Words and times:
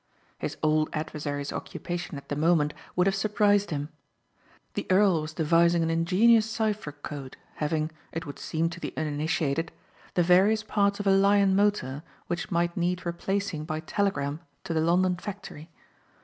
His 0.39 0.57
old 0.63 0.89
adversary's 0.93 1.53
occupation 1.53 2.17
at 2.17 2.27
the 2.27 2.35
moment 2.35 2.73
would 2.95 3.05
have 3.05 3.13
surprised 3.13 3.69
him. 3.69 3.89
The 4.73 4.87
earl 4.89 5.21
was 5.21 5.31
devising 5.35 5.83
an 5.83 5.91
ingenious 5.91 6.49
cipher 6.49 6.91
code 6.91 7.37
having, 7.57 7.91
it 8.11 8.25
would 8.25 8.39
seem 8.39 8.67
to 8.71 8.79
the 8.79 8.95
uninitiated, 8.97 9.71
the 10.15 10.23
various 10.23 10.63
parts 10.63 10.99
of 10.99 11.05
a 11.05 11.11
Lion 11.11 11.55
motor 11.55 12.01
which 12.25 12.49
might 12.49 12.75
need 12.75 13.05
replacing 13.05 13.63
by 13.63 13.79
telegram 13.79 14.39
to 14.63 14.73
the 14.73 14.81
London 14.81 15.17
factory. 15.17 15.69